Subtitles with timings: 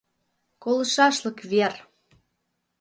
[0.63, 1.73] —Колышашлык вер!